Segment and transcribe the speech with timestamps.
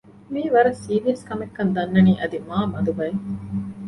[0.31, 3.21] މިއީ ވަރަށް ސީރިއަސް ކަމެއް ކަން ދަންނަނީ އަދި މާ މަދު ބަޔެއް